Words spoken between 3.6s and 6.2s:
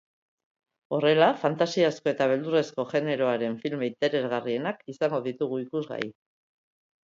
filme interesgarrienak izango ditugu ikusgai.